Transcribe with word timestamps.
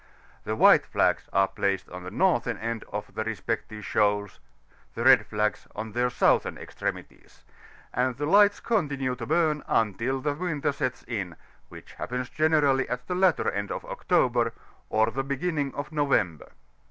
The 0.45 0.55
white 0.55 0.83
flags 0.87 1.29
are 1.31 1.47
placed 1.47 1.87
on 1.91 2.01
the 2.01 2.09
northern 2.09 2.57
end 2.57 2.83
of 2.91 3.13
the 3.13 3.23
respective 3.23 3.85
shoals, 3.85 4.39
the 4.95 5.03
red 5.03 5.27
flags 5.27 5.67
are 5.75 5.81
on 5.81 5.91
their 5.91 6.09
soutibern 6.09 6.57
extremities, 6.57 7.43
and 7.93 8.17
the 8.17 8.25
lights 8.25 8.59
continue 8.59 9.15
to 9.15 9.27
bum 9.27 9.63
until 9.67 10.19
the 10.19 10.33
winter 10.33 10.71
sets 10.71 11.03
in, 11.07 11.35
which 11.69 11.93
happens 11.93 12.31
generally 12.31 12.89
at 12.89 13.05
the 13.05 13.13
latter 13.13 13.51
end 13.51 13.71
of 13.71 13.85
October, 13.85 14.53
or 14.89 15.11
the 15.11 15.23
b^inning 15.23 15.71
of 15.75 15.91
November. 15.91 16.51